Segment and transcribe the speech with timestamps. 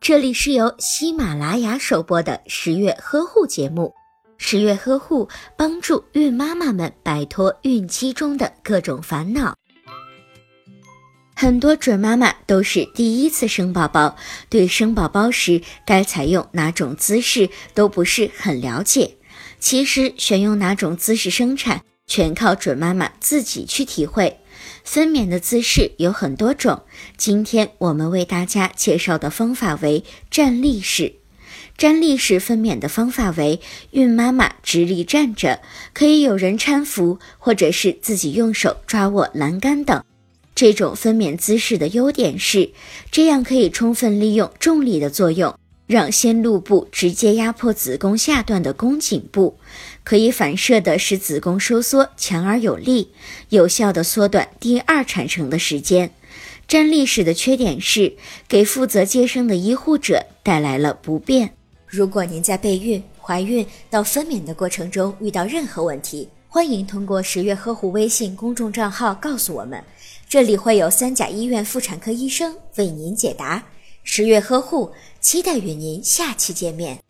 [0.00, 3.92] 这里是由喜马拉雅首播的十月呵护节目。
[4.36, 9.54] 十月呵护帮助孕妈妈们摆脱孕期中的各种烦恼。
[11.34, 14.16] 很多准妈妈都是第一次生宝宝，
[14.48, 19.16] 对生宝宝时该采用哪种姿势都不是很了解。
[19.58, 24.40] 其实选用哪种姿势生产，全靠准妈妈自己去体会。
[24.84, 26.82] 分娩的姿势有很多种，
[27.16, 31.14] 今天我们为大家介绍的方法为站立式。
[31.76, 35.60] 站立式分娩的方法为：孕妈妈直立站着，
[35.92, 40.04] 可以有人搀扶，或者是自己用手抓握栏杆等。
[40.54, 42.70] 这种分娩姿势的优点是，
[43.10, 45.58] 这样可以充分利用重力的作用。
[45.86, 49.58] 让先露部直接压迫子宫下段的宫颈部，
[50.02, 53.10] 可以反射的使子宫收缩强而有力，
[53.50, 56.10] 有效的缩短第二产程的时间。
[56.66, 58.14] 站立式的缺点是
[58.48, 61.52] 给负责接生的医护者带来了不便。
[61.86, 69.84] 如果您在备孕、怀孕到分娩的过程中遇到任何问题，欢迎通过十月呵护微信公众账号告诉我们，
[70.26, 73.62] 这里会有三甲医院妇产科医生为您解答。
[74.06, 77.03] 十月呵护，期待与您下期见面。